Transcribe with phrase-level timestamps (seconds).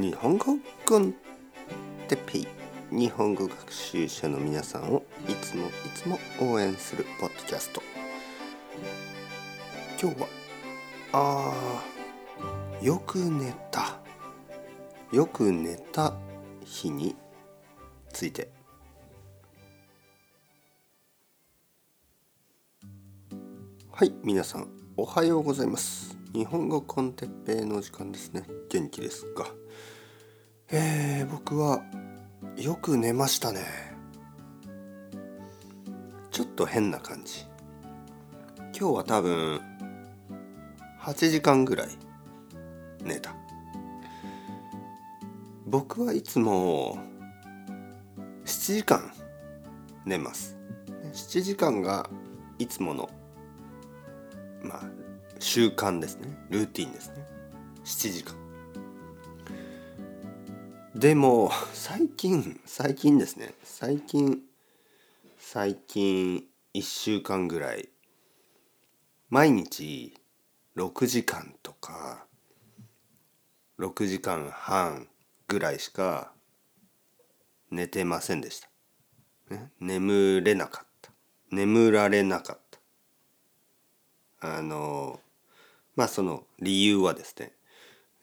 [0.00, 0.56] 日本語
[0.86, 1.12] コン
[2.06, 2.48] テペイ
[2.92, 7.82] 日本語学習者の皆さんをいつもいつも応援するポッドキャスト。
[10.00, 10.28] 今日は
[11.12, 13.98] あーよく寝た。
[15.10, 16.14] よく寝た
[16.64, 17.16] 日に
[18.12, 18.52] ついて。
[23.90, 26.17] はい皆さんおはようございます。
[26.34, 28.44] 日本語コンテッペイの時間ですね。
[28.68, 29.46] 元気ですか？
[30.70, 31.82] えー、僕は
[32.56, 33.60] よく寝ましたね。
[36.30, 37.46] ちょっと変な感じ。
[38.78, 39.60] 今日は多分
[41.00, 41.88] 8時間ぐらい
[43.02, 43.34] 寝た。
[45.66, 46.98] 僕はいつも
[48.44, 49.12] 7時間
[50.04, 50.56] 寝ます。
[51.14, 52.08] 7時間が
[52.58, 53.08] いつもの
[54.62, 55.07] まあ
[55.40, 56.28] 習慣ですね。
[56.50, 57.26] ルーティンですね。
[57.84, 58.34] 7時間。
[60.94, 63.54] でも最近最近ですね。
[63.62, 64.42] 最近
[65.38, 67.88] 最近1週間ぐらい
[69.30, 70.14] 毎日
[70.76, 72.26] 6時間とか
[73.78, 75.08] 6時間半
[75.46, 76.32] ぐらいしか
[77.70, 78.68] 寝てませんでした、
[79.54, 81.12] ね、眠れなかった。
[81.50, 82.58] 眠られなかっ
[84.40, 84.56] た。
[84.58, 85.20] あの
[85.98, 87.50] まあその理由はですね、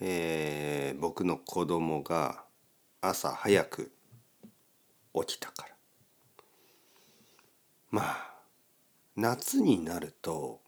[0.00, 2.44] えー、僕の子供が
[3.00, 3.90] 朝早く
[5.12, 5.68] 起きたから
[7.90, 8.34] まあ
[9.16, 10.60] 夏になると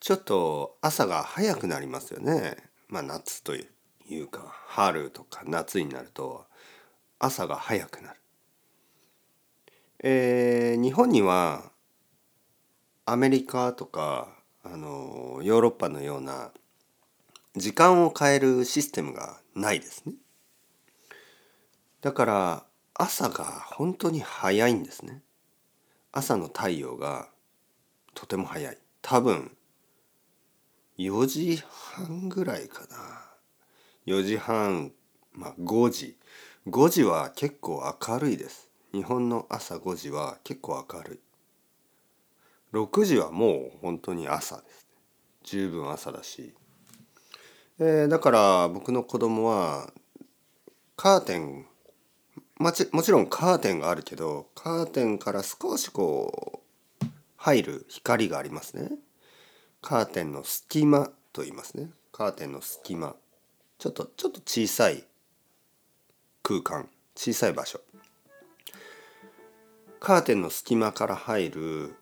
[0.00, 2.56] ちょっと朝が早くなりますよね
[2.88, 3.66] まあ夏とい
[4.22, 6.46] うか春とか夏になると
[7.18, 8.20] 朝が早くなる。
[10.02, 11.70] えー、日本には
[13.04, 16.50] アメリカとかあのヨーロッパのような
[17.56, 20.14] 時間を変えるシステムがないですね。
[22.00, 25.22] だから朝が本当に早いんですね。
[26.12, 27.28] 朝の太陽が
[28.14, 28.78] とても早い。
[29.00, 29.56] 多分
[30.98, 31.62] 4時
[31.94, 32.96] 半ぐらいかな。
[34.06, 34.92] 4時半、
[35.32, 36.16] まあ5時。
[36.68, 38.70] 5時は結構明るいです。
[38.92, 41.20] 日本の朝5時は結構明るい。
[42.76, 44.86] 6時はもう本当に朝です。
[45.42, 46.54] 十分朝だし。
[47.78, 49.92] えー、だから僕の子供は
[50.96, 51.66] カーテン
[52.58, 56.62] もちもちろんカーテンがあるけどカーテンから少しこ
[57.02, 58.90] う入る光がありますね。
[59.80, 61.90] カーテンの隙間と言いますね。
[62.12, 63.16] カーテンの隙間。
[63.78, 65.02] ちょっとちょっと小さい
[66.44, 67.80] 空間小さい場所。
[69.98, 71.94] カーテンの隙間から入る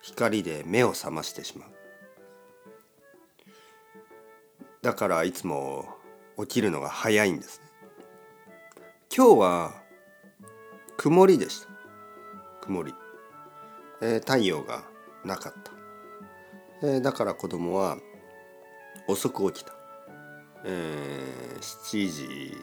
[0.00, 1.79] 光で目を覚ましてしまう。
[4.82, 5.88] だからいつも
[6.38, 7.66] 起きるのが早いんですね。
[9.14, 9.82] 今日は
[10.96, 11.68] 曇りでした。
[12.62, 12.94] 曇り、
[14.00, 14.84] えー、太陽が
[15.24, 15.72] なかった、
[16.86, 17.98] えー、だから子供は
[19.08, 19.74] 遅く起きた、
[20.64, 22.56] えー、7時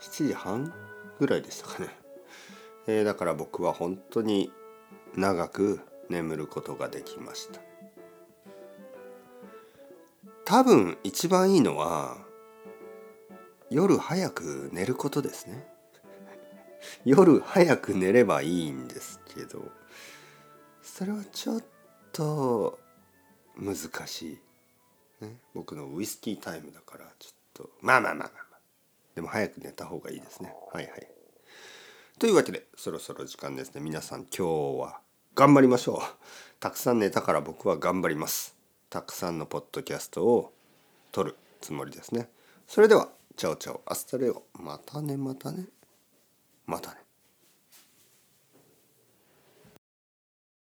[0.00, 0.72] 7時半
[1.18, 1.88] ぐらいでしたかね、
[2.86, 4.50] えー、だから僕は本当に
[5.14, 7.69] 長く眠ることができました。
[10.50, 12.16] 多分一番いいのは
[13.70, 15.64] 夜早く寝ることですね。
[17.06, 19.70] 夜早く寝ればいいんですけど
[20.82, 21.64] それはちょっ
[22.10, 22.80] と
[23.54, 23.76] 難
[24.08, 24.40] し
[25.20, 28.60] い、ね、僕のウイスキータイムだからちょっとまあまあまあまあ
[29.14, 30.52] でも早く寝た方がいいですね。
[30.72, 31.08] はいはい。
[32.18, 33.80] というわけでそろそろ時間ですね。
[33.80, 35.00] 皆さん今日は
[35.36, 36.58] 頑張りましょう。
[36.58, 38.59] たくさん寝たから僕は頑張ります。
[38.90, 40.52] たくさんのポッドキャストを
[41.12, 42.28] 撮るつもりですね。
[42.66, 43.80] それでは Ciao ciao。
[43.86, 44.42] Hasta luego。
[44.58, 45.66] またねまたね。
[46.66, 46.96] またね。